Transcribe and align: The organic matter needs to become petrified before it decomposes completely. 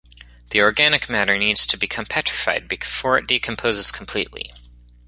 The 0.49 0.61
organic 0.61 1.11
matter 1.11 1.37
needs 1.37 1.67
to 1.67 1.77
become 1.77 2.07
petrified 2.07 2.67
before 2.67 3.19
it 3.19 3.27
decomposes 3.27 3.91
completely. 3.91 4.51